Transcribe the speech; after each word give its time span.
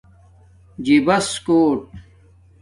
جِباس 0.85 1.27
کوٹ 1.45 1.79